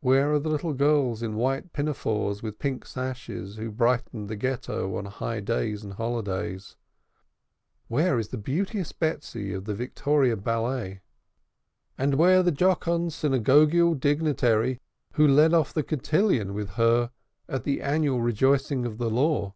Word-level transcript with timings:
Where 0.00 0.32
are 0.32 0.38
the 0.38 0.48
little 0.48 0.72
girls 0.72 1.22
in 1.22 1.34
white 1.36 1.74
pinafores 1.74 2.42
with 2.42 2.58
pink 2.58 2.86
sashes 2.86 3.56
who 3.56 3.70
brightened 3.70 4.30
the 4.30 4.34
Ghetto 4.34 4.96
on 4.96 5.04
high 5.04 5.40
days 5.40 5.84
and 5.84 5.92
holidays? 5.92 6.76
Where 7.86 8.18
is 8.18 8.28
the 8.28 8.38
beauteous 8.38 8.92
Betsy 8.92 9.52
of 9.52 9.66
the 9.66 9.74
Victoria 9.74 10.38
Ballet? 10.38 11.02
and 11.98 12.14
where 12.14 12.42
the 12.42 12.50
jocund 12.50 13.12
synagogue 13.12 13.74
dignitary 14.00 14.80
who 15.16 15.28
led 15.28 15.52
off 15.52 15.74
the 15.74 15.82
cotillon 15.82 16.54
with 16.54 16.70
her 16.80 17.10
at 17.46 17.64
the 17.64 17.82
annual 17.82 18.22
Rejoicing 18.22 18.86
of 18.86 18.96
the 18.96 19.10
Law? 19.10 19.52